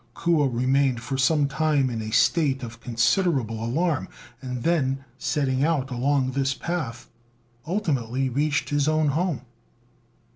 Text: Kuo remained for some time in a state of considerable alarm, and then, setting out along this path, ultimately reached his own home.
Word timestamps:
Kuo 0.15 0.47
remained 0.51 0.99
for 1.03 1.15
some 1.15 1.47
time 1.47 1.87
in 1.91 2.01
a 2.01 2.09
state 2.09 2.63
of 2.63 2.79
considerable 2.81 3.63
alarm, 3.63 4.09
and 4.41 4.63
then, 4.63 5.05
setting 5.19 5.63
out 5.63 5.91
along 5.91 6.31
this 6.31 6.55
path, 6.55 7.07
ultimately 7.67 8.27
reached 8.27 8.71
his 8.71 8.87
own 8.87 9.09
home. 9.09 9.41